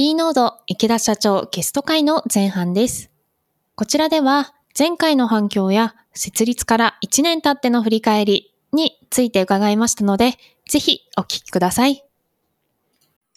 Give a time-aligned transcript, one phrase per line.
[0.00, 3.10] D ノード池田社長ゲスト会の前半です。
[3.74, 12.02] こちらでは前回の反響や設立から1年経っての振り返りについて伺いましたので、ぜひお聞きください。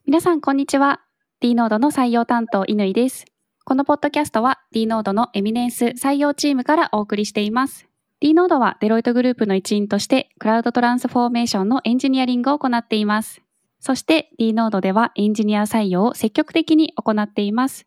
[0.06, 1.02] 皆さんこんにちは。
[1.42, 3.26] D ノードの採用担当乾です。
[3.66, 7.90] このポッドキャストは D ノードのエミネンス採用チームからお送りしています。
[8.22, 13.43] D ノードはデロイトグループの一員としてクラウドトランスフォーメーションのエンジニアリングを行っています。
[13.86, 17.86] そして D ノードではエンジニア採用を積極的に行っています。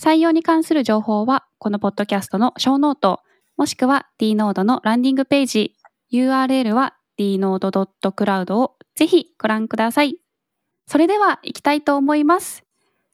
[0.00, 3.20] 採用に関する情報はこのポッドキャストのショーノート、
[3.58, 5.74] もしくは D.Node のランディングページ、
[6.10, 10.16] URL は dnode.cloud をぜひご覧ください。
[10.86, 12.64] それでは行きたいと思います。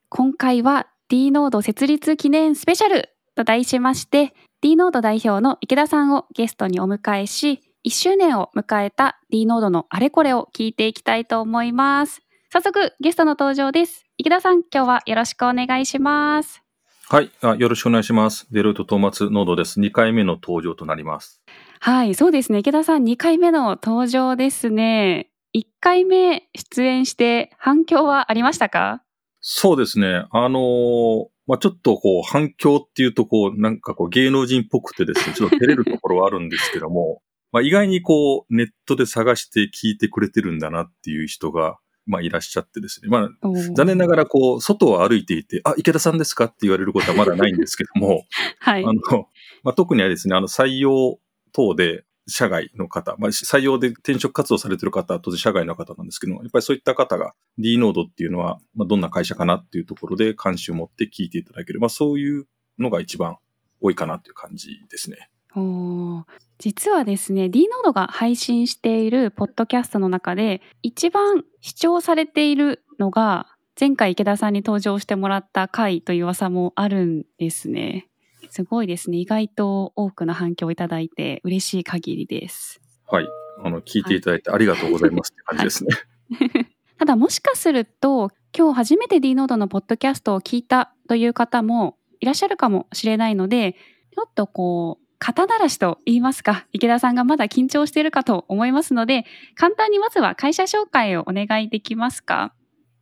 [0.09, 12.23] 今回は D ノード設立記念スペシャルと題しまして D ノード代表の池田さんをゲストにお迎えし1周年を迎えた D ノードのあれこれを聞いていきたいと思います。
[12.53, 14.05] 早速ゲストの登場です。
[14.19, 16.63] 池田さん、今日はよろしくお願いします。
[17.09, 18.47] はいあ、よろしくお願いします。
[18.53, 19.81] デロイトトーマツノードです。
[19.81, 21.43] 2回目の登場となります。
[21.81, 22.61] はい、そうですね。
[22.61, 25.31] 池田さん、2回目の登場ですね。
[25.53, 29.03] 1回目出演して反響はありましたか？
[29.41, 30.27] そうですね。
[30.31, 37.21] あのー、まあ、ちょっとこう反響っていうとこう、なんかこう芸能人っぽくてですね、ちょっと照れるところはあるんですけども、
[37.53, 43.09] まあ、意外にこう、ネットで探して聞いてくれてるんだなっていう人が、まあ、いらっしゃってですね。
[43.09, 48.25] まあ、残念ながら、こう、外を歩いていて、あ、池田さんですかって言われることはまだないんですけども、
[48.59, 48.85] はい。
[48.85, 49.29] あの、
[49.63, 51.21] まあ、特にはですね、あの、採用
[51.53, 61.81] 等で、社外の方、まあ、採用で転職活動されてる方は当然社外の方なんですけども、やっぱりそういった方が D ノードっていうのは、まあ、どんな会社かなっていうところで関心を持って聞いていただける。
[61.81, 62.47] まあ、そういう
[62.79, 63.39] のが一番
[63.81, 65.31] 多いかなという感じですね。
[65.55, 66.25] お
[66.59, 78.09] 実はですね D ノードが配信しているポッドキャストの中で一番視聴されているのが前回池田さんに登場してもらった回という噂もあるんですね。
[78.51, 79.17] すごいですね。
[79.17, 82.81] 意外と多くの反響をいただいて嬉しい限りです。
[83.07, 83.27] はい。
[83.65, 85.95] あの、聞いていただいてありがとうございますって感じですね。
[86.39, 86.67] はい、
[86.99, 93.73] ただもしかすると今日初めて D ノードのポッドキャストを聞いたという方もいらっしゃるかもしれないので、
[94.15, 99.25] ちょっとこう肩慣らしと言いますか、池田さんがまだ緊張しているかと思いますので、
[99.55, 102.53] 簡単にまずは会社紹介をお願いできますか。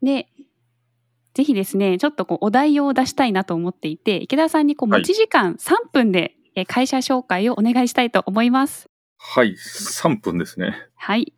[0.03, 0.28] で、
[1.32, 6.34] ぜひですね、ちょっとこうお題を出したいなと思っていて、池田さんにこう持ち時間3分で
[6.66, 8.91] 会社紹介をお願いしたいと思います。
[9.16, 10.75] はい、3分ですね。
[10.97, 11.32] はい。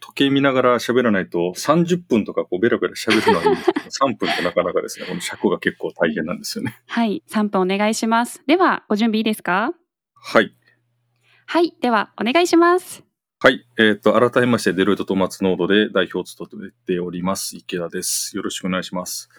[0.00, 6.80] 時計見ながら喋らないと30分とかこうベラベラ喋るのに3 分ってなかなかですね、この尺が結構大変なんですよね。
[6.86, 8.42] はい、3分お願いします。
[8.46, 9.74] では、ご準備いいですか？
[10.22, 10.54] はい。
[11.46, 11.74] はい。
[11.80, 13.02] では、お願いします。
[13.40, 13.66] はい。
[13.78, 18.36] えっ、ー、と、改めまして、デロイトトマツノードで代表を務めております、池田です。
[18.36, 19.30] よろしくお願いします。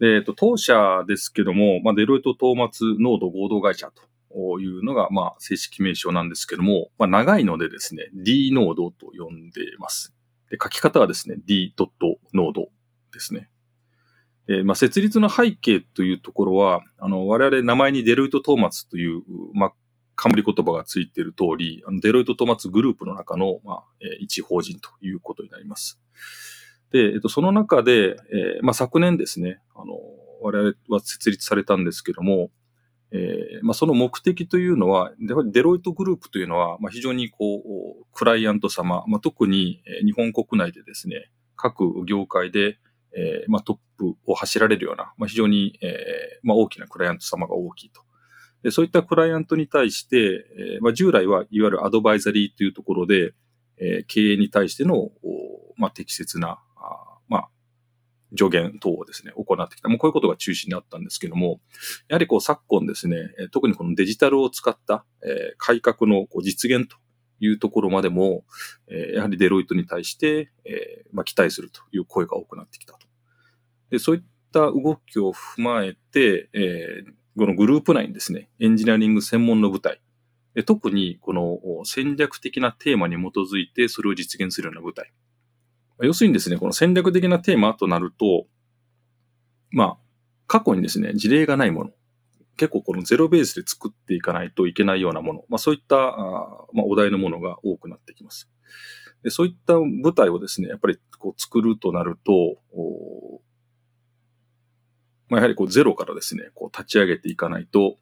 [0.00, 3.92] で、えっ、ー、と、当社ですけども、まあ、デロイトトーマツノード合同会社
[4.34, 10.12] というのが、まあ、正式名称なんですけども、まあ、長いのでですね、D ノードと呼んでいます。
[10.50, 11.72] で、書き方はですね、D
[12.34, 12.68] ノード
[13.12, 13.48] ですね。
[14.48, 19.22] えー、まあ、設立の背景というところは、あの、我々名前にデロイトトーマツという、
[19.54, 19.72] まあ、
[20.16, 26.00] 冠言葉がついている通り、あのデロイト・トマツグループの中の、まあ、えー、一法人ということになります。
[26.90, 29.94] で、えっと、その中で、えー、まあ、昨年ですね、あの、
[30.40, 32.50] 我々は設立されたんですけども、
[33.12, 35.12] えー、まあ、その目的というのは、
[35.52, 42.78] デロイトグループというのは、まあ、非常にこう、クライアント様、まあ、特に日本国内でですね、各業界で、
[43.16, 48.02] えー、まあ、トップを走られるような、まあ、非常に、えー、まあ、大きなクライアント様が大きいと。
[48.70, 50.46] そういったクライアントに対して、
[50.76, 53.32] え、まあ、従来はいわゆるアドバイザリーというところで、
[53.78, 55.10] え、経営に対しての、
[55.76, 57.48] まあ、適切な、あまあ、
[58.36, 59.88] 助言等をですね、行ってきた。
[59.88, 61.60] もうこういうことが中心にあったんですけども、
[62.08, 66.96] やはりこう昨今ですね、特にこのデジタルを使った、え、改革のこう実現と
[67.40, 68.44] いうところまでも、
[68.88, 73.06] え、やはりデロイトに対して、えまあ、期待するという声が多くなってきたと。
[73.90, 80.00] でそういった動きを踏まえて、えー、このグループ内にですね、エンジニアリング専門の部隊、
[80.64, 85.12] 特にこの戦略的なテーマに基づいてそれを実現するような部隊。
[86.00, 88.46] 要するにですね、この戦略的なテーマとなると、
[89.70, 89.98] まあ、
[90.46, 91.90] 過去にですね、事例がないもの、
[92.56, 98.48] 結構このゼロベースで作っていかないといけないようなもの、まあそういった、まあ、お題のものが多くなってきます。
[99.22, 102.60] でそういった部隊をですね、やっぱりこう作るとなると、
[105.28, 107.96] まあ、やはりこうゼロからですね、こう立ち上げていかないと、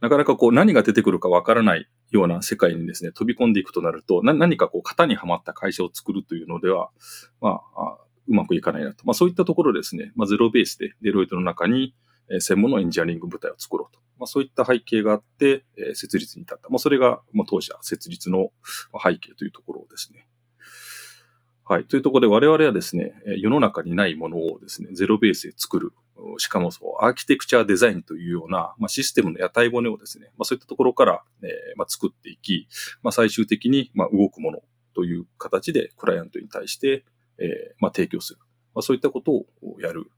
[0.00, 6.90] なかなかこう何が出てくるかわからないような世界にですね、飛び込んでいくとなると、何かこう型にはまった会社を作るというのでは、
[7.40, 9.04] まあ、うまくいかないなと。
[9.04, 11.94] まあそういったところですね、まあゼロベースでデロイトの中に
[12.38, 14.00] 専門のエンジニアリング部隊を作ろうと。
[14.18, 16.68] まあそういった背景があって、え設立に至った。
[16.68, 18.50] まあそれが、まあ当社設立の
[18.92, 20.26] 背景というところですね。
[21.66, 21.84] はい。
[21.84, 25.92] というところで我々はですね、世の中にないものをですね、ゼロベースで作る。
[26.38, 32.68] しかもそう、アーキテクチャーデザインというような、まあ、システムの屋台骨をですね、まあ、そういったところから、えー、まあ、作っていき、
[33.02, 34.60] まあ、最終的に、まあ、動くもの
[34.94, 37.04] という形でクライアントに対して、
[37.38, 37.46] えー、
[37.78, 38.38] まあ、提供する。
[38.74, 39.46] まあ、そういったことを
[39.80, 40.10] やる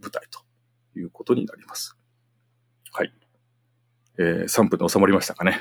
[0.00, 0.40] 舞台と
[0.98, 1.96] いうことになります。
[2.92, 3.12] はい。
[4.18, 5.60] えー、3分で収まりましたかね。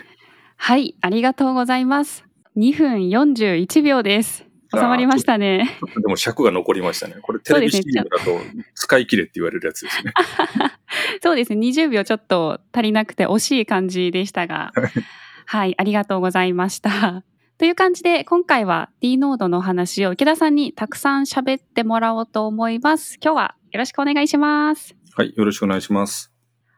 [0.56, 2.26] はい、ありがとうございます。
[2.58, 4.47] 2分41秒です。
[4.74, 5.80] 収まりましたね。
[6.02, 7.16] でも尺が残りましたね。
[7.22, 8.40] これテレビ CM だと
[8.76, 10.14] 使い切れって言われるやつですね。
[11.24, 11.60] そうですね。
[11.68, 14.72] 20秒ちょっと足りなくて惜しい感じでしたが。
[15.46, 17.24] はい、ありがとうございました。
[17.58, 23.18] という感じで、今回は D ノードの話を池田さんにたくさん喋ってもらおうと思います。
[23.24, 24.96] 今日はよろしくお願いします。
[25.16, 26.32] はい、よろしくお願いします。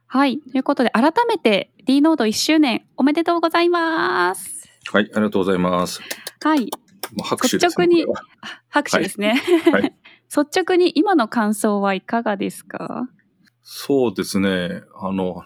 [0.08, 4.70] はい、ということで、改めて D ノード1周年おめでとうございます。
[4.92, 6.02] はい、ありがとうございます。
[6.44, 6.70] はい。
[7.24, 7.88] 拍手ですね。
[7.88, 8.06] 率直に、
[8.70, 9.42] 拍手ですね。
[9.72, 9.94] はい、
[10.26, 13.10] 率直に今の感想はいかがですか？
[13.62, 14.84] そうですね。
[14.96, 15.44] あの、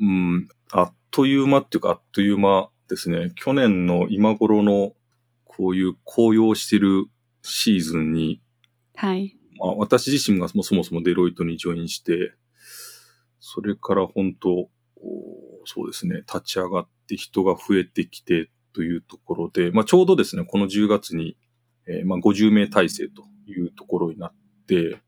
[0.00, 3.32] うん、あっという間っていうか、あっという間ですね。
[3.36, 4.94] 去年の今頃の
[5.44, 7.06] こういう紅葉してる
[7.42, 8.40] シーズンに、
[8.96, 9.36] はい。
[9.58, 12.34] まあ、私自身がそもそもデロイトにジョインして、
[13.38, 14.68] それから本当、
[15.64, 21.36] そうですね、立ち上がって人が増えてきてというところで、まあ、ちょうどですね、この10月に、
[21.86, 24.34] えー、まあ、50名体制というところになっ
[24.66, 25.00] て、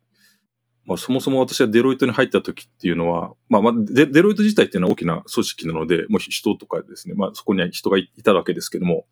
[0.87, 9.07] まあ、そもそも私はデロイトに入った時っていうのは、まあ、まあデ、デロイト自体っていうのは大きな組織なので、もう人とかですね、まあ、そこには人がいたわけですけども、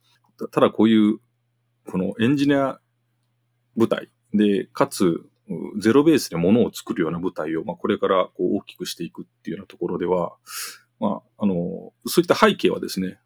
[0.53, 1.19] ただこういう、
[1.91, 2.79] このエンジニア
[3.77, 5.21] 部隊で、かつ、
[5.79, 10.37] ゼロベースで物を作るような部隊を、まあ、これからこう大きくしていくっていうようなところでは、
[11.05, 13.19] まあ、あの、そういった背景はですね、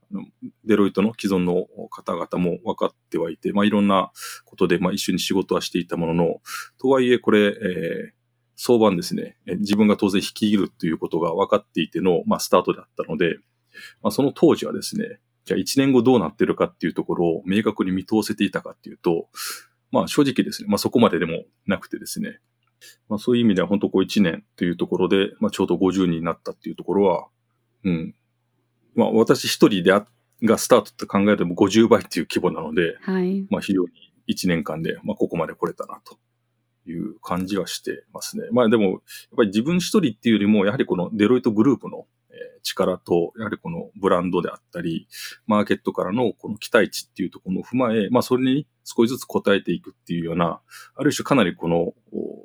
[0.65, 4.11] デロイトの既存の方々も分かってはいて、まあ、いろんな
[4.45, 6.41] ことで、まあ、一緒に仕事はしていたものの、
[6.81, 8.11] とはいえ、これ、えー、
[8.57, 13.37] 相場ですね、自分が当然率いるということが分かっていての、まあ、スタートだったので、
[14.03, 19.29] まあ、その当時はですね、じゃあ1年後どうなってるかっていうところを明確に見通せていたかっていうと、
[19.93, 22.41] まあ正直ですね、まあそこまででもなくてですね、
[23.09, 27.29] まあそういう意味では本当こう1年というところで、まあちょうど50人になったっていうところは、
[27.85, 28.15] うん。
[28.95, 30.07] まあ私一人であ
[30.43, 33.47] がスタートって考えても50倍っていう規模なので、はい。
[33.51, 33.89] まあ非常に
[34.29, 36.19] 1年間で、まあここまで来れたなと
[36.91, 38.45] いう感じはしてますね。
[38.53, 39.01] まあでも、やっ
[39.37, 42.07] ぱり自分一人っていうよりも、やはりこのデロイトグループの
[42.63, 45.09] 力と、やはりこのブランドであったり、
[45.47, 50.61] マーケットからのこの期待値っていうところを踏まえ、まあそれに少しずつ応えていくっていうような、
[50.95, 51.95] ある種かなりこの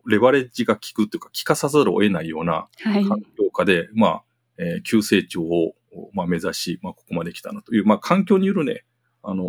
[0.07, 3.03] レバレッジが効くというか、効かさざるを得ないような環
[3.37, 4.23] 境下で、はい、まあ、
[4.57, 5.73] えー、急成長を、
[6.13, 8.83] まあ、目指し、まあここまで来たなという、まあ環境によるね、
[9.23, 9.47] あのー、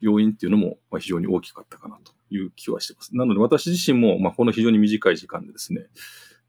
[0.00, 3.16] 要因っていうのもまあ非常に大きかったかなという気はしてます。
[3.16, 5.86] なので私自身も、まあ、この非常に短い時間でですね、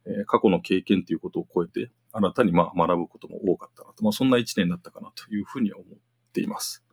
[0.05, 5.97] えー、過去の経験ということを超えて、新たにまあ学ぶことも多かったなと、まあ、そんな一年だったかなというふうには思っ
[6.33, 6.83] ています。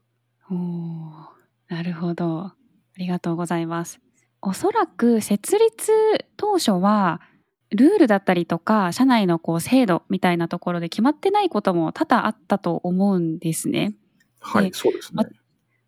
[0.51, 0.55] お
[1.69, 2.39] なるほど。
[2.41, 2.55] あ
[2.99, 4.01] りがとうございます。
[4.41, 5.93] おそらく設立
[6.37, 7.21] 当初は、
[7.71, 13.95] ルールだったりとか、社内のこう制度みたいなところで決まってないことも多々あったと思うんですね。
[14.41, 15.25] はい、そうですね。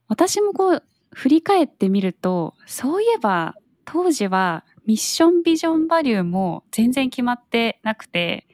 [0.08, 0.82] 私もこう、
[1.12, 3.54] 振り返ってみると、そういえば
[3.85, 8.47] 当時はミッションビジョンバリューも全然決まってなくて、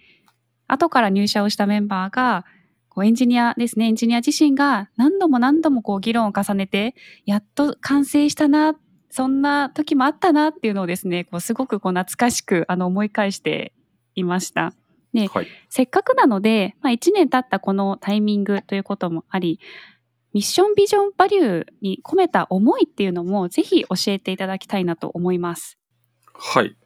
[0.66, 2.44] 後から入社をしたメンバーが、
[2.88, 6.94] こうエンジニアですね、エンジニア自身が何度も何度もこう議論を重ねて、
[7.26, 8.76] やっと完成したな、
[9.14, 13.72] そんな時もあったなっていうのをですね、こうすごくこう懐かしくあの思い返して
[14.16, 14.74] いました。
[15.12, 19.60] で、はい、せっかくなので、まあ、1年経ったこのタイミングということもあり、
[20.32, 25.78] ミッションビジョンバリューに込めた思いっていうのもぜひ教えていただきたいなと思います。
[26.32, 26.76] はい。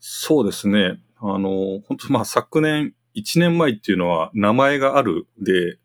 [0.00, 0.98] そうですね。
[1.20, 5.78] あの、本当まあ昨年、1年前っていうのは名前があるで、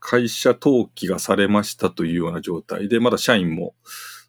[0.00, 3.76] 会社登記がされましたというような状態で、まだ社員も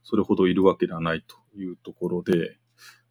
[0.03, 2.57] それほどいるわけではないというところで、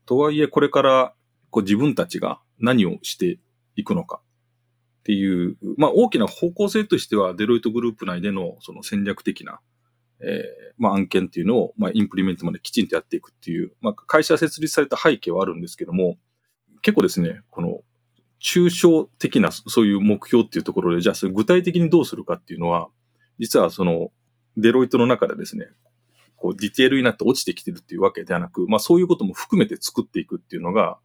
[0.06, 1.14] とはいえこれから
[1.50, 3.38] こう自分たちが何をして
[3.76, 4.20] いくのか
[5.00, 9.60] っていう、まあ大きな方向性としてはデロイトグループ内でのその戦略的な
[10.22, 16.18] えー、まあ、案件っていうのを、まあ、インプリメントまできちんとやっていくっていう、まあ、会社設立された背景はあるんですけども、
[16.82, 17.80] 結構ですね、この、
[18.42, 22.88] 抽象的なそういう目標っていうところで、じゃあそれ具体的にどうするかっていうのは、
[23.38, 24.10] 実はその、
[24.56, 25.66] デロイトの中でですね、
[26.40, 30.98] こう、ディテールになって落ちてきてるっていうわけではなく、まあそういうことも含めて作っていくっていうのが、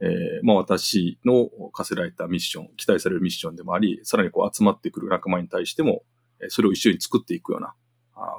[0.00, 0.08] えー、
[0.42, 6.04] まあ私の課せられたミッション、期待されるミッションでもあり、さらにこう集まってくる仲間に対しても、
[6.48, 7.74] それを一緒に作っていくような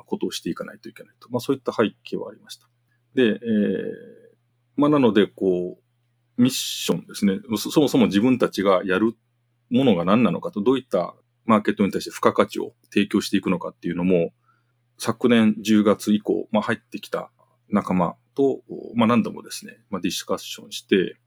[0.06, 1.30] ことをしていかないといけないと。
[1.32, 2.70] まあそういった背景はありました。
[3.16, 3.40] で、えー、
[4.76, 7.40] まあなので、こう、ミッションですね。
[7.58, 9.16] そもそも自分たちがやる
[9.72, 11.16] ものが何なのかと、どういった
[11.46, 14.32] マーケットに対して付加価値を提供していくのかっていうのも、
[14.98, 17.30] 昨年10月以降、まあ、入ってきた
[17.70, 18.62] 仲間と、
[18.96, 21.18] まあ、何度もですね、まあ、ディスカッションして、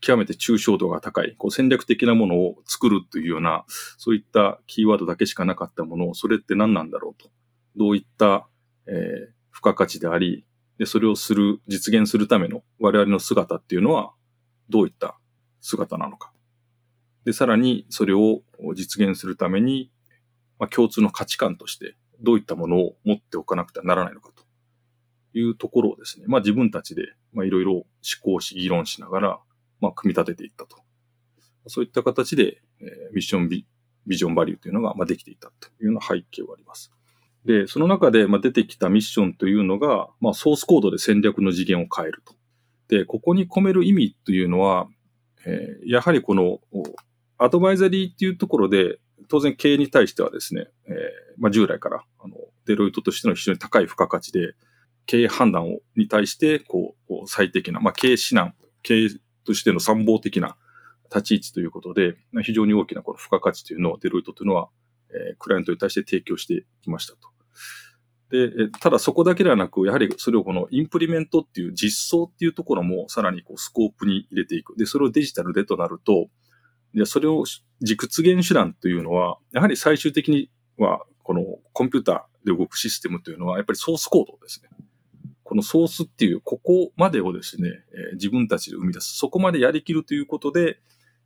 [0.00, 3.64] 極めて抽象度が高い、こう戦略的なものを作るというような、
[3.96, 7.30] そういったキーワードだけしかなかったものを、それって何なんだろうと。
[7.76, 8.46] どういった、
[8.86, 8.94] えー、
[9.52, 10.44] 付加価値であり、
[10.78, 14.12] で、それをする、実現するための我々の姿っていうのは、
[14.68, 15.18] どういった
[15.60, 16.32] 姿なのか。
[17.24, 18.42] で、さらにそれを
[18.74, 19.90] 実現するために、
[20.58, 24.44] まあ、共通の価値観としてどういったものを持っておかなくてはならないのかと
[25.38, 27.02] いうところをですね、まあ自分たちで
[27.34, 27.86] いろいろ思
[28.22, 29.40] 考し、議論しながら、
[29.80, 30.76] まあ組み立てていったと。
[31.68, 33.66] そういった形で、えー、ミッションビ
[34.06, 36.92] ビジョンバリューというのが、まあ、できていたというような背景はあります。
[37.44, 42.34] で、その中で、まあ、出てきたミッションというのが、まあ、ソースコードで戦略の次元を変えると。
[42.88, 44.88] で、ここに込める意味というのは、
[45.44, 46.60] えー、やはりこの
[47.38, 50.94] アドバイザリーっていうところで、当然経営に対してはですね、えー、
[51.38, 54.54] まあ、従来から、あの、デロイトとしての非常に高い付加価値で、
[55.06, 58.52] 経営判断をに対して、こう、最適な、まあ、経営指南、
[58.82, 59.08] 経営
[59.44, 60.56] としての参謀的な
[61.14, 64.68] 立ち位置ということで、非常に大きなこの付加価値というのをデロイトというのは、
[65.10, 67.36] えー、クライアントに対して提供してきましたと。
[68.30, 74.76] で、ただそこだけではなく、やはりそれをこのインプリメントっていう実装っていうところもさらにこうスコープに入れていく。
[74.76, 76.28] で、それをデジタルでとなると、
[76.92, 77.44] で、それを
[77.80, 81.42] 実現手段というのは、やはり最終的には、この
[81.72, 84.68] コンピューターで動くシステムというのは、やっぱりソースコードですね。
[85.42, 87.68] このソースっていう、ここまでをですね、
[88.12, 89.16] え、自分たちで生み出す。
[89.16, 90.78] そこまでやりきるということで、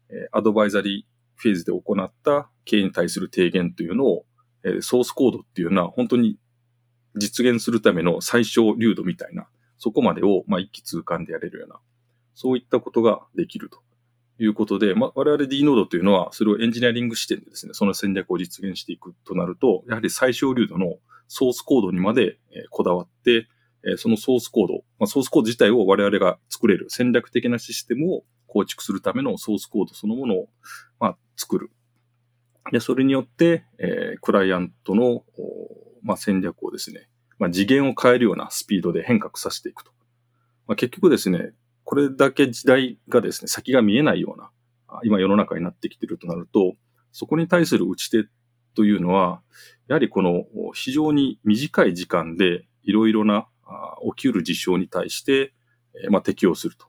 [0.08, 4.24] え、アドバイザリーフェーズで行った経営に対する提言というのを、
[4.64, 6.38] え、ソースコードっていうのは本当に
[7.16, 11.78] 実現するための最小流度みたいな、そこまでを、まあ、一気通貫でやれるような、
[12.34, 13.82] そういったことができると。
[14.40, 20.96] いうことで、まあ、我々 D ノードというのは、それをエンジニアリング視点でですね、その戦略を実現していくとなると、やはり最小流度の
[21.28, 22.38] ソースコードにまで
[22.70, 23.48] こだわって、
[23.96, 30.48] そのソースコード、まあ、ソースコード自体を我々が作れる戦略的なシステムを構築するためのソースコードそのものを、
[30.98, 31.70] まあ、作る。
[32.72, 35.24] で、それによって、えー、クライアントの、
[36.02, 39.92] まあ、戦略をですね、まあ、次元を変えるようなスピードで変革させていくと。
[40.66, 41.52] まあ、結局ですね、
[41.90, 44.52] これだけ時代がですね、先が見えないような、
[45.02, 46.76] 今世の中になってきてるとなると、
[47.10, 48.28] そこに対する打ち手
[48.76, 49.42] というのは、
[49.88, 53.48] やはりこの非常に短い時間でいろいろな
[54.16, 55.52] 起きうる事象に対して、
[56.10, 56.86] まあ、適用すると。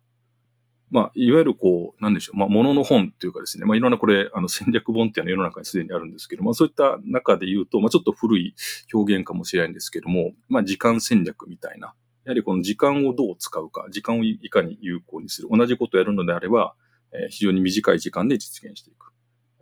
[0.92, 8.54] まあ、いわゆるこう、なんでしょう、まあ、ものの本というかですね、まあ、いろんなこれ、あの、戦略本っていうのは世の中にすでにあるんですけども、そういった中で言うと、まあ、ちょっと古い
[8.94, 15.50] 表現かもしれないんですけども、まあ、時間戦略みたいな、やはりこの時間をどう使うか、時間をいかに有効にする。
[15.52, 16.76] 同じことをやるのであれば、
[17.14, 19.12] えー、非常に短い時間で実現していく。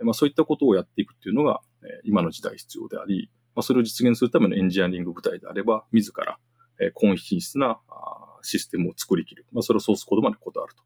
[0.02, 6.38] まあ、そういったことをやっていくっていうのが、えー、今の時代必要であり、まあ、それを実現するためのエンジニアリング部隊であれば、自ら、
[6.82, 9.46] えー、高品質なあシステムを作りきる。
[9.52, 10.84] まあ、それをソースコードまでこだわると。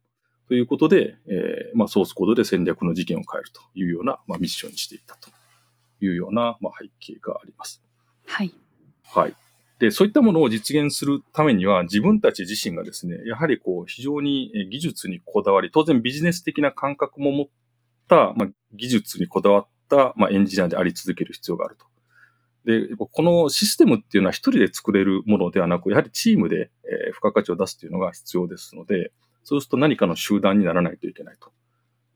[0.47, 5.29] ということで、えーまあ、ソースコードで戦略の事件を変えるというような、まあ、ミッションにしていったと
[6.01, 7.83] いうような、まあ、背景があります。
[8.25, 8.53] はい。
[9.05, 9.35] はい。
[9.83, 17.47] で、そういったものを実現するためには、自分たち自身がですね、やはりこう、非常に技術にこだわり、当然ビジネス的な感覚も持っ
[18.07, 21.85] た、まあ、技術にこだわった、まあ、エンジニアであり続ける必要があると。
[22.63, 26.71] で、このシステムっていうのは一人で作れるものではなく、やはりチームで、
[27.07, 29.11] 付加価値を出すというのが必要ですので、
[29.43, 31.51] そうすると何かの集団にならないといけないと。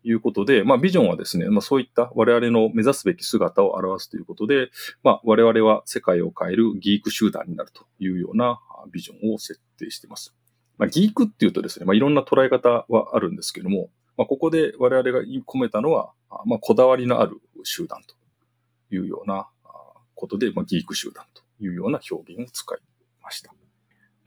[0.10, 4.70] いうことで、まあ、ビジョンはですね、まあ、そういった我々の目指すべき姿を表すということで、
[5.04, 8.60] まあ、我々は世界を変えるギーク集団になるというような
[8.92, 10.34] ビジョンを設定しています。
[10.78, 16.14] まあ、ギークっていうとですね、まあ、いろんな捉え方はあるんですけども、まあ、ここで我々が込めたのは、
[16.46, 18.16] まあ、こだわりのある集団と
[18.96, 19.50] いうような
[20.16, 22.80] ことで、まあ、ギーク集団というような表現を使い
[23.22, 23.54] ました。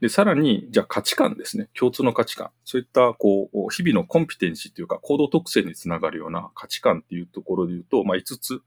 [0.01, 1.69] で、さらに、じゃあ価値観ですね。
[1.77, 2.49] 共通の価値観。
[2.65, 8.61] そういった、こう、日々のコンピテンシーというか、行動特性につながるような価値観っていうところで言うと、まあ、5つ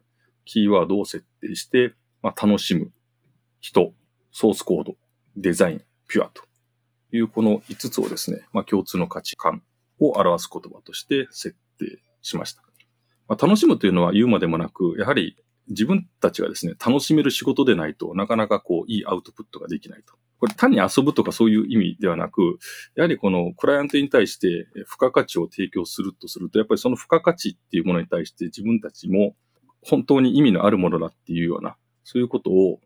[0.45, 2.93] キーワードを設定して、まあ、楽しむ、
[3.61, 3.93] 人、
[4.31, 4.95] ソースコード、
[5.37, 6.45] デザイン、ピュアと
[7.11, 9.63] いうこの5つをですね、まあ、共通の価値観
[9.99, 12.63] を表す言葉として設定しました。
[13.27, 15.37] まあ、楽しむというのは言うまでもなく、やはり
[15.69, 20.15] 自分たちがですね、楽しめる仕事でないとなかなかこう、いいアウトプットができないと。
[20.39, 22.59] これ単に遊ぶとかそういう意味ではなく、
[22.97, 29.37] やはりこのクライアントに対して付加価値を提供するとすると、やっぱりその付加価値っていうものに対して自分たちも
[29.83, 32.81] 本当に意味のあるものだっていうような、そういうことを、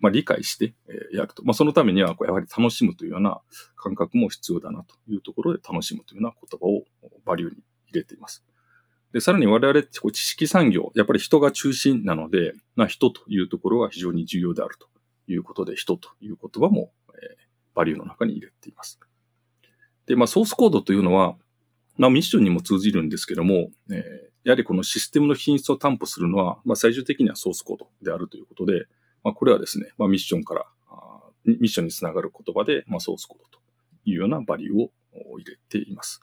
[0.00, 0.74] まあ、理解して
[1.12, 1.44] やると。
[1.44, 3.40] まあ、そのためには、やはり楽しむというような
[3.76, 6.84] 感覚も必要だなというところで楽しむというような言葉を
[7.24, 7.56] バリューに
[7.88, 8.47] 入れています。
[9.12, 14.86] で、さらに我々って知識産業、やっぱり人が中心なので、まあ、人というところが非常に重要であると
[15.30, 17.36] いうことで、人という言葉も、えー、
[17.74, 19.00] バリューの中に入れています。
[20.06, 21.36] で、まあ、ソースコードというのは、
[21.96, 28.86] まあ、ミッションにも通じるんですけども、えー、やはりこのシステムの品質を担保するのは、まあ、最終的にはソースコードであるということで、
[29.24, 33.58] まあ、これはですね、まあ、ミッションからあミッションにつながる言葉で、まあ、ソースコードと
[34.04, 34.90] いうようなバリューを
[35.38, 36.20] 入れています。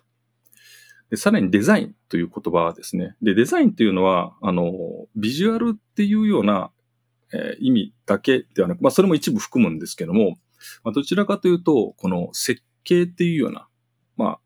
[1.09, 3.15] で、さらにデザインという言葉ですね。
[3.21, 4.73] で、デザインというのは、あの、
[5.15, 6.71] ビジュアルっていうような、
[7.33, 10.37] えー、意味だけではなく、まあ、それも一部含むんですけども、
[10.83, 13.67] まあ、どちらかというと、この設計っていうような、
[14.17, 14.39] まあ、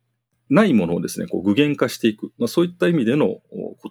[0.49, 2.31] ないものをですね、こう具現化していく。
[2.37, 3.39] まあ、そういった意味での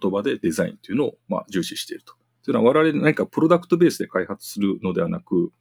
[0.01, 2.13] 言葉でデザインというのを、まあ、重視していると。
[2.43, 5.51] というのは我々何かプロダクトベースで開発するのではなく、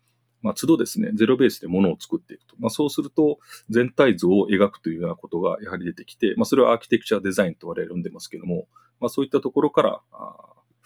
[0.42, 2.54] まあ、都度ですね、ゼロベースでものを作っていくと。
[2.58, 3.38] まあ、そうすると、
[3.70, 8.68] 全体像を描くというようなことがやはり出てきて、まあ、それはアーキテクチャデザインと我々呼んでますけども、
[9.00, 10.36] まあ、そういったところから、あ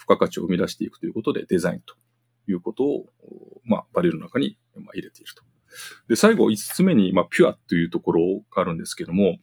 [0.03, 1.95] 付加価値を生み出していくということで、デザインと
[2.49, 3.07] いうことを、
[3.65, 4.59] まあ、バリューの中に
[4.93, 5.45] 入れていると。
[6.09, 9.39] で、最後、5つ目に、まあ、ピュアというところがあるんですけども、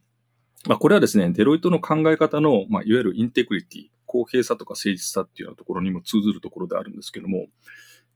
[0.67, 7.47] まあ、これはですね、デロイトの考え方の、まあ、いわゆるインテグリティ、公平さとか誠実さっていうようなところにも通ずるところであるんですけども、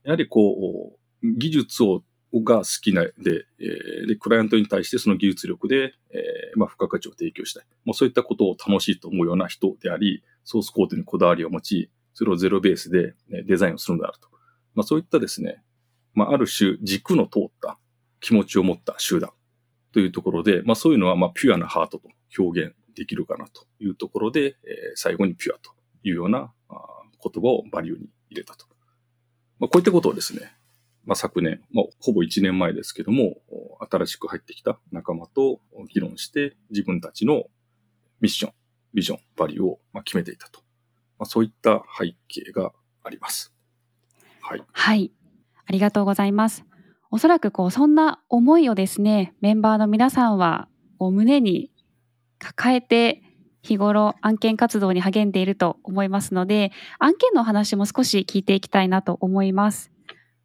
[0.04, 0.98] やはりこう、
[1.38, 2.02] 技術を
[2.42, 3.12] が好きなで、
[3.60, 7.64] え、で、クライアントに対してその技術力で、え、まあ、付加価値を提供したい。
[7.84, 14.28] もうそういったことを楽しいと思うような人であり、ソースコードにこだわりを持ち、それをゼロベースでデザインをするのであると。
[14.74, 15.62] まあ、そういったですね、
[16.12, 17.78] まあ、ある種軸の通った
[18.20, 19.30] 気持ちを持った集団
[19.92, 24.56] というところで、まあ、そういうのは、まあ、ピュアなハートと表現できるかなというところで、え、
[24.96, 25.70] 最後にピュアと
[26.02, 26.74] いうようなあ
[27.22, 28.66] 言葉をバリューに入れたと。
[29.58, 30.52] まあ、こういったことをですね、
[31.06, 33.36] まあ、昨年、まあ、ほぼ1年前ですけども、
[33.90, 35.60] 新しく入ってきた仲間と
[35.92, 37.44] 議論して自分たちの
[38.20, 38.52] ミッション、
[38.94, 40.60] ビジョン、バリューを決めていたと。
[41.18, 43.52] まあ、そういった背景があります。
[44.40, 44.62] はい。
[44.72, 45.12] はい。
[45.66, 46.64] ありがとうございます。
[47.10, 51.70] おそらくこう、そんな思いをですね、メンバーの皆さんは、こう胸に
[52.38, 53.22] 抱えて、
[53.62, 59.93] 日頃案件活動に励んでいると思いますので、案件の話も少し聞いていきたいなと思います。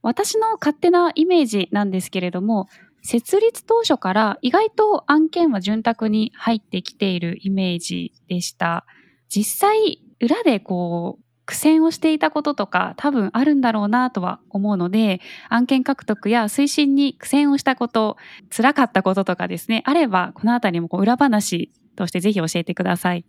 [0.01, 2.67] 私の勝手なイメージなんですけれども、
[3.01, 8.85] 設立当初から意外と案件は潤沢に入ってきているイメージでした。
[9.29, 18.17] 実際、裏でこう、苦戦をしていたこととか多分あるんだろうなとは思うので、案件獲得や推進に苦戦をしたこと、
[18.55, 23.25] 辛かったこととかですね、あれば、このあたりもこう裏話としてぜひ教えてください。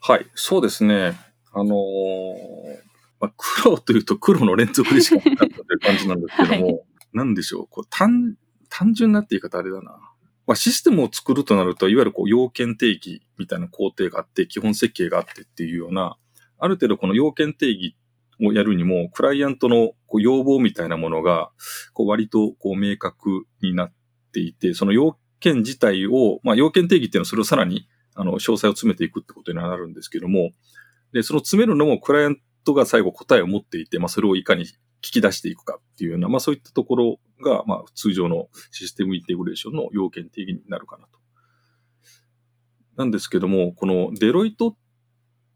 [0.00, 1.12] はい、そうですね。
[1.52, 2.87] あのー、
[3.20, 6.80] まあ、黒というと黒の連続でしかなかったという感じなんですけども、はい、
[7.12, 8.36] なんでしょう、こう単、
[8.68, 9.98] 単純なって言い方あれだな。
[10.46, 16.16] まあ、システムを作るとなると、いわゆるこう要件定義みたいな工程があって、基本設計があってっていうような、
[16.58, 17.96] ある程度この要件定義
[18.42, 21.50] をやるにも、クライアントのこう要望みたいなものが、
[21.92, 23.92] こう割とこう明確になっ
[24.32, 30.50] ていて、その要件自体を、まあ、要件定義っていうのはそれをさらに、あの、詳細を詰めていくってことになるんですけども、
[31.12, 41.18] で、その詰めるのもクライアントが最後答えを持っていて、まあ、それをいかに聞き出していくかっていうような、まあ、そういったところが、まあ、通常のシステムインテグレーションの要件定義になるかなと。
[42.96, 44.76] なんですけども、このデロイト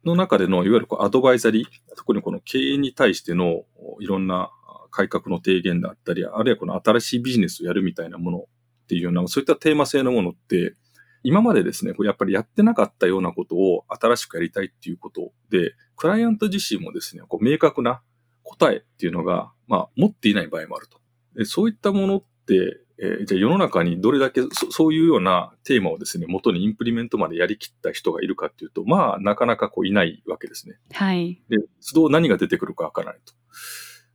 [0.04, 3.64] の中での、いわゆるこうアドバイザリー、特にこの経営に対しての
[4.00, 4.50] いろんな
[4.90, 8.42] 改革の提言だったり、あるいはこの新しいビジネスをやるみたいなものっ
[8.86, 10.76] ていうような、そういったテーマ性のものって、
[11.22, 18.02] 今までですね、これやっぱりやってなかったようなことを新しくやりたいっていうことで、クライアント自身もですね、こう明確な
[18.42, 21.00] 答えっていうのが、まあ、持っていない場合もあると。
[21.34, 30.76] でそういったものって、えー、じゃあ世の中にどれだけそそういうようなテーマをですね、元にインプリメントまでやりきった人がいるかっていうと、まあ、なかなかこういないわけですね。
[30.92, 31.42] はい。
[31.48, 31.58] で、
[31.92, 33.32] 都度何が出てくるかわからないと。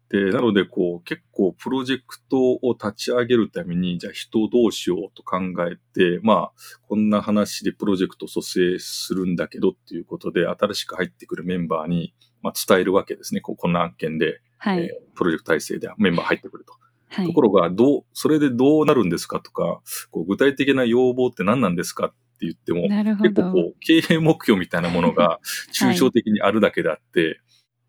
[0.09, 5.39] で、なので、こう、結構プロジェクトを立ち上げるために、じゃあ人をどうしようと考
[5.69, 6.51] えて、まあ、
[6.87, 13.41] こんな話でプロジェクトを蘇生するんだけどっていうことで、新しく入ってくるメンバーに、まあ、伝えるわけですね。
[13.41, 16.73] ここんな案件で、はい、えー、プロジェクト体制でメンバー入ってくると。
[17.09, 22.83] はい、ところが、どう、それでどうなるんですかとか、こう具体的な要望って何なんですかって言っても、
[23.17, 25.39] 結構こう、経営目標みたいなものが
[25.73, 27.39] 抽象的にあるだけであって、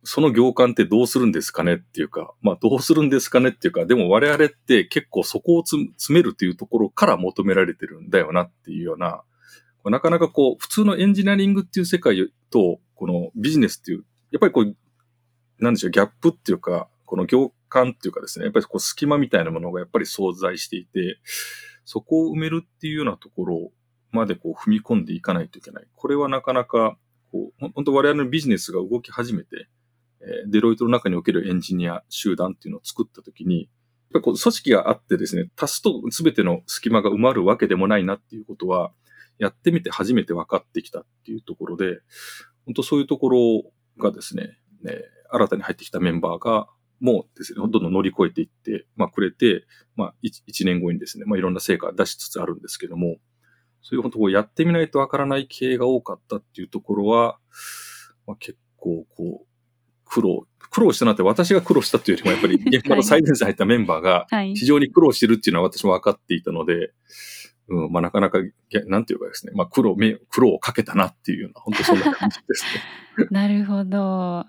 [0.04, 9.22] その行間ってどうするんですかねっていうか、まあどうするんですかねっていうか、でも我々って結構そこを詰めるというところから求められてるんだよなっていうような、
[9.84, 14.76] なかなかこう、普通のエンジニアリングっていう世界と、このビジネスっていう、やっぱりこう、
[15.60, 21.18] なんでしょう、ギャップっていうか、この行間っていうかですね、やっぱりこう隙間みたいなものがやっぱり存在していて、
[21.84, 23.70] そこを埋めるっていうようなところ
[24.10, 25.86] までこう踏み込んでいかないといけない。
[25.94, 26.98] これはなかなか、
[27.30, 29.68] こう、本当我々のビジネスが動き始めて、
[30.48, 33.68] デロイトの中におけるエンジニア集団っていうのを作ったときに、やっ
[34.14, 38.92] ぱこう組織があってですね、足すと全ての隙間が埋まるわけでもないなっていうことは、
[39.38, 42.00] やってみて初めて分かってきたっていうところで、
[42.66, 43.38] 本当そういうところ
[43.98, 45.00] がですね、ね
[45.30, 46.68] 新たに入ってきたメンバーが、
[47.00, 53.18] もうですね、どんどん乗り越えていって、まあ、くれて、まあ1、1年後にですね、まあ、いろんな成果出しつつあるんですけども、
[53.82, 57.38] そういう本当こうやってみないとわからない経営が多かったっていうところは、
[58.26, 59.47] まあ、結構こう、
[60.08, 66.92] 苦労、苦労したなって私が苦労したっていうよりも、やっぱり 現場の最前線入ったメンバーが非常に苦労してるっていうのは私も分かっていたので、
[67.68, 68.38] うん、まあなかなか、
[68.86, 69.96] なんていうかですね、まあ苦労、
[70.30, 72.64] 苦労をかけたなっていうような、本当そんな感じです
[73.18, 73.28] ね。
[73.30, 74.46] なるほど。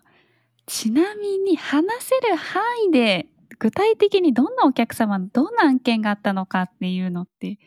[0.65, 7.57] ちなみに話せる範囲で具体的にどんなお客様、どんな案件があったのかっていうのって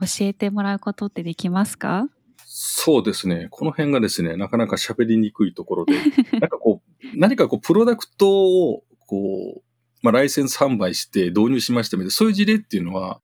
[0.00, 2.08] 教えてもらうことってできますか？
[2.46, 3.48] そうですね。
[3.50, 5.94] この辺がですね、なかなか喋りにくいところで、
[6.38, 6.83] なんかこう、
[7.14, 9.16] 何かこう、プロダクトを、こ
[9.58, 9.62] う、
[10.02, 13.20] まあ、ライセンス販売して導入しましたみたいな、そういう事例っていうのは、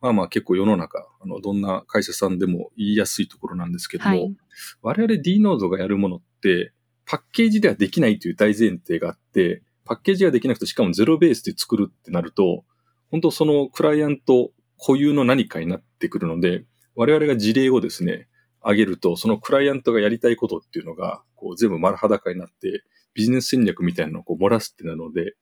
[0.00, 4.36] まあまあ結構世の中、あの、どんな会社さんでも言いやすいところなんですけども、はい、
[4.82, 6.72] 我々 D ノードがやるものって、
[7.06, 12.64] パッケージではできないという大前提があって、パッケージができなくて、しかもゼロベースで作るってなると、
[13.10, 18.28] 本当そのクライアント固有の何かになってくるので、我々が事例をですね、
[18.64, 22.82] 上げると、そのクライアントがやりたいことっていうのが、こう全部丸裸になって、
[23.14, 25.34] ビジネス戦略みたいなのをこう漏らすってなので、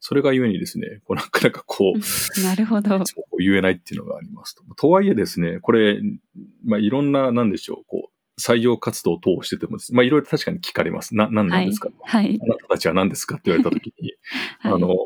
[0.00, 3.02] それがゆえにですね、こうなかなかこう、なるほど。
[3.38, 4.62] 言えないっていうのがありますと。
[4.74, 6.00] とはいえですね、これ、
[6.64, 11.14] まあいろんな、なんでしょう、こう、採用活動を通しててもまあいろいろ確かに聞かれます。
[11.14, 14.14] な、何なんですか、はい、あなたたちは何ですかって言われたときに、
[14.60, 14.96] はい、あの、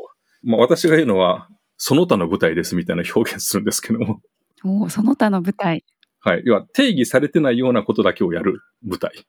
[0.43, 4.21] まあ私が言うのは、その他の舞台ですみたいな表現するんですけども。
[4.63, 5.83] おその他の舞台。
[6.19, 6.41] はい。
[6.45, 9.27] 要は定義されてないようなことだけをやる舞台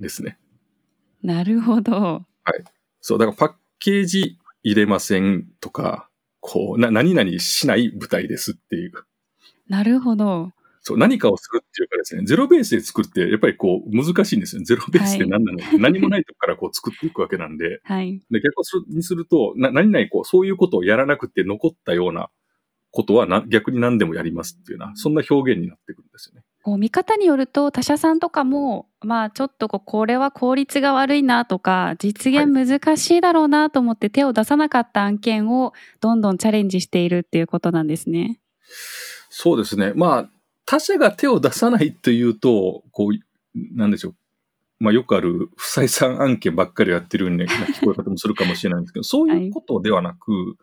[0.00, 0.38] ですね。
[1.24, 1.92] なるほど。
[1.94, 2.64] はい。
[3.00, 6.08] そう、だからパッケージ入れませんとか、
[6.40, 8.92] こう、な、何々しない舞台ですっていう。
[9.66, 10.52] なるほど。
[10.82, 14.62] そう、何かをするっていうかですね、ゼロベースで作って、やっぱりこう、難しいんですよ。
[14.64, 17.80] ゼロベースって何なの、はい、何もないとこからこう 作っていくわけなんで。
[17.84, 18.20] はい。
[18.30, 22.28] で、逆にすると、な、何々こう、そういうことをやらなくて残ったような
[22.90, 26.44] ことはな逆に何でもやりますっていうような、そんな表現になってくるんですよね。
[26.64, 38.40] こう見方によると他社さんとかも、まあちょっとここれは効率が悪いなとか、実現難しいだろうなと思って手を出さなかった案件をどんどんチャレンジしているっていうことなんですね。
[39.28, 39.92] そうですね。
[39.94, 40.30] まあ
[40.64, 44.14] 他社が手を出さないというと、こう、なんでしょう。
[44.80, 47.44] まあよくある不採算案件ばっかりやってるような
[47.76, 50.54] 聞こえ方もするかもしれないんですけど、そういうことではなく、はい、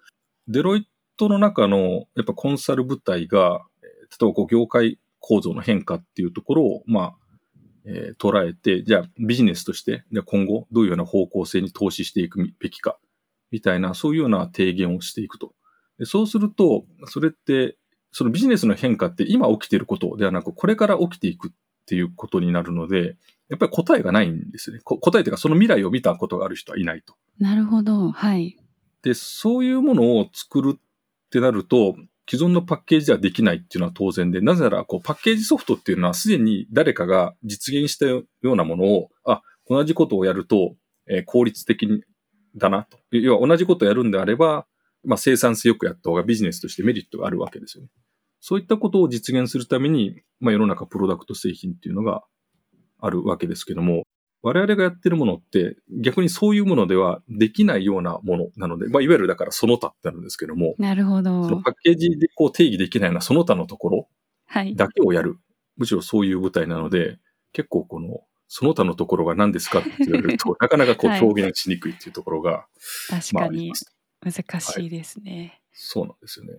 [0.48, 7.16] デロイトの中のやっぱコンサル部隊が、例えばこう業界構造の変化っていうところを、まあ、
[7.86, 12.98] えー、捉えて、じゃあビジネスとして、じゃ今後どういうような方向性に投資していくべきか、
[13.52, 15.54] みたいな、そういうような提言をしていくと。
[15.98, 17.78] でそうすると、それって、
[18.12, 21.52] そのビジネスの変化って今起きていることではなく、これから起きていくっ
[21.86, 23.16] ていうことになるので、
[23.50, 24.80] やっぱり答えがないんですね。
[24.84, 27.16] 答えというか、その未来を見たことがある人はいないと。
[27.40, 28.12] なるほど。
[28.12, 28.58] はい。
[29.04, 30.80] で、そういうものを作るっ
[31.30, 31.96] てなると、
[32.32, 40.76] 既存のパッケージではできないっていうのは当然で、なぜなら、こう、パッケージソフトっていうのはすでに誰かが実現したようなものを、あ、同じことをやると、
[41.10, 42.04] えー、効率的に
[42.56, 42.98] だなと。
[43.12, 44.66] 要は同じことをやるんであれば、
[45.04, 47.90] まあ、生産性よくやった方がビジネスとしてメリットがあるわけですよね。
[48.40, 52.24] そういったことを実現するために、まあ、世の中プロダクト製品っていうのが
[53.02, 54.04] あるわけですけども、
[54.44, 61.44] 我々がやってるものって逆にそういうものではできないようなものなので、まあ、いわゆるだからその他ってあるんですけども、なるほど。
[61.44, 64.08] そのパッケージでこう定義できないようなその他のところ
[64.76, 65.32] だけをやる。
[65.32, 65.40] はい、
[65.78, 67.20] むしろそういう舞台なので、
[67.54, 72.66] 結構この、その他のところが何ですかって言われると、 なかなかこう表現しにくいっていうところが、
[73.10, 73.72] 確かに
[74.22, 76.54] 難しいですね、はい、そうなんですよね。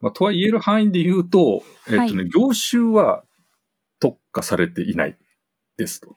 [0.00, 3.24] まあ、とは言える範囲で言うと、えっとね、業種は
[3.98, 5.16] 特化されていない
[5.76, 6.14] ですと。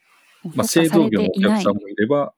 [0.54, 2.34] まあ、製造業のお客さんもいれば、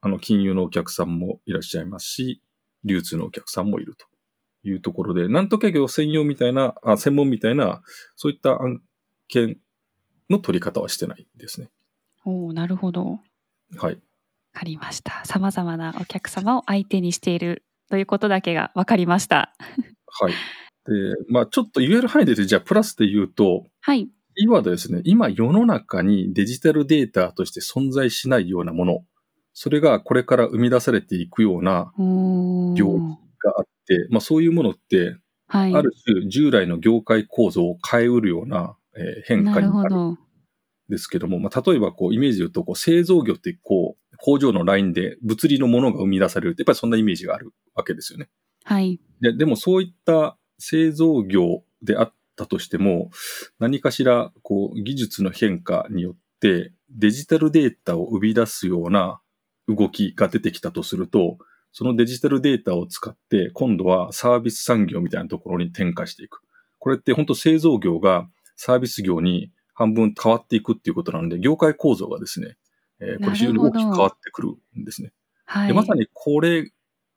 [0.00, 2.42] あの、金融のお客さんもいらっしゃいますし、
[2.84, 4.06] 流通のお客さんもいると
[4.62, 7.82] いうところで、なんとか業専用みたいな、あ専門みたいな、
[8.16, 8.82] そういった案
[9.28, 9.58] 件
[10.30, 11.70] の取り方はしてないですね。
[12.24, 13.20] おなるほど。
[13.76, 13.98] はい。
[14.52, 15.22] かりました。
[15.24, 19.54] 様々なお客様を相手にしているということだけが分かりました。
[20.06, 20.32] はい。
[20.32, 20.34] で、
[21.28, 24.08] まあちょっと言える範囲で、じゃあプラスで言うと、はい。
[24.40, 29.04] キーワードですね、今世の中にデジタルデータとして存在しないようなもの、
[29.52, 35.74] それがこれから生み出されていくようなおー業があって、まあそういうものって、はい。
[35.74, 40.18] ある種従来の業界構造を変えうるような、えー変な化になるん。
[40.88, 48.30] ですけども、まあ例えばこうイメージで言うと、こう製造業ってこう工場のラインで物理のものが生み出されるって、やっぱりそんなイメージがあるわけですよね。
[48.64, 48.98] はい。
[49.20, 53.10] ででもそういった製造業であったとしても、
[53.58, 59.20] 何かしらこう技術の変化によってデジタルデータを生み出すような
[59.68, 61.38] 動きが出てきたとすると、
[61.72, 66.40] そのデジタルデータを使って今度はサービス産業みたいなところに転化していく。
[66.78, 72.56] これって本当製造業がサービス業に半分変わっていくっていうことなので、業界構造がですね、
[73.00, 74.48] えーこれ非常に大きく変わってくる
[74.78, 75.12] んですね。
[75.44, 75.68] はい。
[75.68, 76.70] でまさにこれ、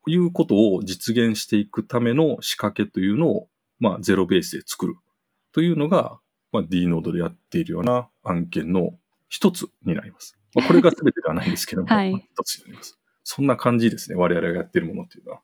[0.06, 3.48] いうことを実現していくための仕掛けというのを、
[3.80, 4.96] まあ、ゼロベースで作る
[5.54, 6.20] というのが、
[6.52, 8.92] まあ、D ノードでやっているような案件の
[9.30, 10.38] 一つになります。
[10.54, 13.00] まあ、これが全てではないんですけども、 はいまあ一つになります。
[13.24, 15.42] そんな感じですね、我々がやっているものっていうのは。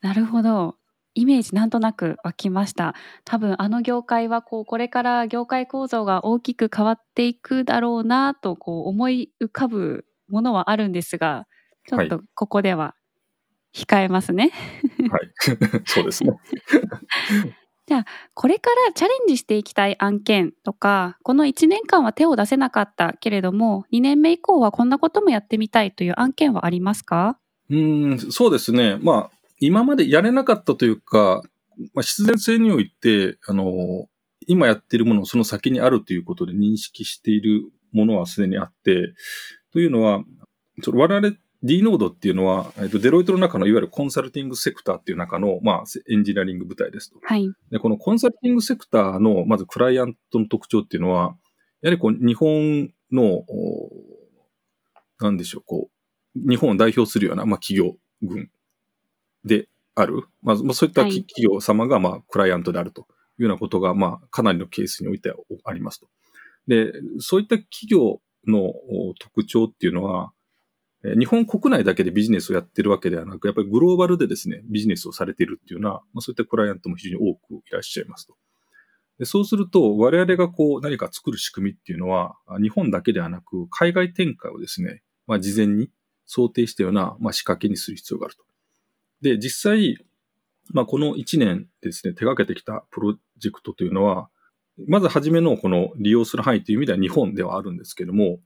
[0.00, 0.76] なるほど。
[1.14, 2.94] イメージなんとなく湧きました。
[3.24, 11.46] 多分あの業界はこうこれから業界構造が大きく変わっていくだろうなとこう思い浮かぶものはあるんですが、
[11.88, 12.94] ちょっとここでは
[13.74, 14.52] 控えますね。
[15.10, 15.30] はい。
[15.84, 16.32] そうですね。
[17.86, 27.38] じゃあこれからチャレンジしていきたい案件とか、この1年間は手を出せなかったけれども、2年目以降はこんなこともやってみたいという案件はありますか？
[27.68, 28.98] うん、そうですね。
[29.00, 31.42] まあ、今までやれなかったというか、
[31.94, 34.08] まあ、必然性において、あの、
[34.46, 39.14] 今やっているものをその先にあるということで認識しているものはすでにあって、
[39.72, 40.24] というのは、
[40.86, 47.18] 我々 D ノードっていうのは、えっと、デロイトの中のいわゆるコンサルティングセクターっていう中の、まあ、エンジニアリング部隊ですと。
[47.22, 47.50] はい。
[47.70, 51.36] で、このコンサルティングセクターの、まずクライアントの特徴っていうのは、
[51.82, 53.90] やはりこう、日本の、お
[55.20, 55.90] なんでしょう、こ
[56.34, 58.50] う、日本を代表するような、まあ、企業群
[59.44, 60.24] である。
[60.42, 63.04] まあ、まあそういったきはい企業様が、まあ、クライアントであるとい
[63.40, 66.08] うようなことが、まあ、かなりのケースにおいてはありますと。
[66.66, 70.39] で、そういった企業のお特徴っていうのは、えー
[71.02, 78.34] 日本国内だけでビジネスをやってるわけではなく、やっぱりグローバルでですね、ビジネスをされているっていうような、まあ、そういったクライアントも非常に多くいらっしゃいますと。
[79.18, 85.90] でそうすると、我々がこう何か作る仕組みっていうのは、日本だけではなく、海外展開をですね、まあ、事前に
[86.26, 88.44] 想定したような、まあ、仕掛けにする必要があると。
[89.20, 90.04] で、実際、
[90.72, 94.30] まあ、この1年ですね、手掛けてきたプロジェクトというのは、
[94.86, 98.38] まず初めのこの利用する範囲という意味では日本ではあるんですけども、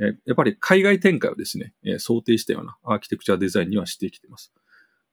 [0.00, 4.52] えやっぱり海外展開をですね、え想定したようなアーキテクチャデザインにはしてきています。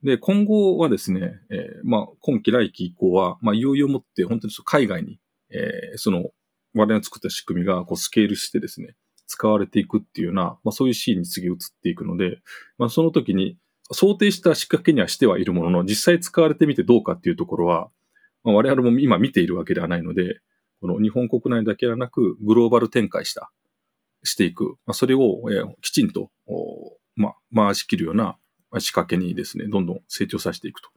[0.04, 5.20] で、今後はですね、えーまあ、今期来期以降は、まあ、いよいよもって本当にその海外に、
[5.52, 6.32] えーその、
[6.74, 8.96] 我々が作った仕組みがこうスケールしてですね、
[9.28, 12.40] 使われていくっていうような、まあ、そういうシーンに次移っていくので、
[12.78, 13.58] まあ、その時に
[13.92, 17.90] 想定した仕掛けにはしてはいるものの、実際使われてみてどうかっていうところは、
[18.44, 20.40] まあ、我々も今見ているわけではないので、
[20.80, 23.52] この日本国内だけではなく、グローバル展開した、
[24.24, 24.78] していく。
[24.86, 26.32] まあ、それを、えーきちんと、
[27.16, 28.38] まあ、回し切るような
[28.80, 30.90] 仕掛けにですね、どんどん成長させていくと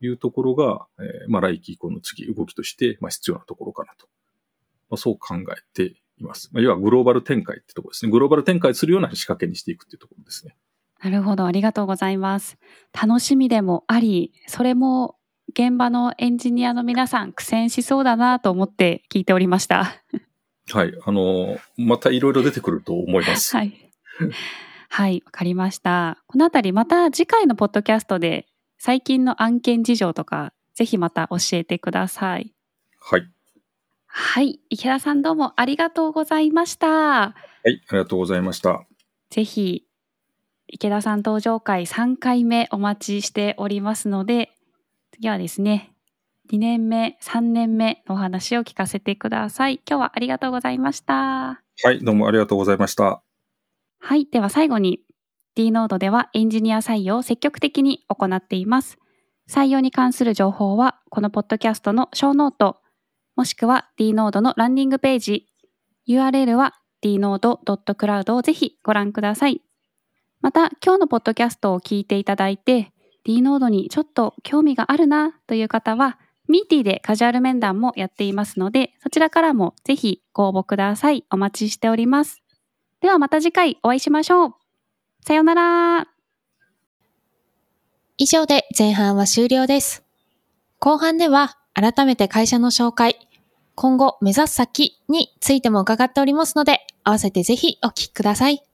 [0.00, 4.06] いうところが、えーまあ、来期以降の次、動きとして、まあ、必要なところかなと。
[4.90, 6.50] まあ、そう考えています。
[6.52, 8.12] まあ、要はグローバル展開ってところですね。
[8.12, 10.56] グローバル展開するような仕掛けにしていくっていうところですね。
[11.02, 11.46] なるほど。
[11.46, 12.58] ありがとうございます。
[12.92, 15.16] 楽しみでもあり、それも
[15.50, 20.02] 現場のエンジニアの皆さん苦戦しそうだなと思って聞いておりました。
[20.70, 20.92] はい。
[21.04, 23.56] あのーまたいろいろ出てくると思います。
[23.56, 23.90] はい。
[24.88, 26.18] はい、わかりました。
[26.26, 28.46] このあたりまた次回のポッドキャストで
[28.78, 32.52] 最近の案件事情とかぜひまた教えてください。
[33.00, 33.30] はい。
[34.06, 36.88] はい、池田さんどうもありがとうございました。
[36.88, 37.82] はい。
[37.88, 38.84] ありがとうございました。
[39.30, 39.84] ぜひ
[40.68, 44.50] 池田さん登場会3回目お待ちしておりますので、
[45.12, 45.92] 次はですね、
[46.50, 49.82] 2年目、3年目のお話を聞かせてください。
[49.86, 51.14] 今日はありがとうございました。
[51.84, 52.02] はい。
[52.02, 53.22] どうもありがとうございました。
[53.98, 54.26] はい。
[54.30, 55.00] では最後に
[55.54, 58.98] D ノードではエンジニア採用を積極的に行っています。
[59.46, 62.78] 採用に関する情報はこのポッドキャストのショーノート、
[63.36, 65.46] もしくは D.Node のランディングページ、
[66.08, 69.60] URL は dnode.cloud をぜひご覧ください。
[70.40, 72.92] また今日のポッドキャストを聞いていただいて
[73.24, 81.24] D ノードにちょっと興味があるなという方は Meety でカジュアル面談もやっていますのでそちらからもぜひご応募ください。
[81.30, 82.42] お待ちしております。
[83.00, 84.54] ではまた次回お会いしましょう。
[85.24, 86.08] さようなら。
[88.16, 90.04] 以上で前半は終了です。
[90.80, 93.28] 後半では改めて会社の紹介、
[93.76, 98.67] 今後目指す先についても伺っておりますので、合わせてぜひお聞きください。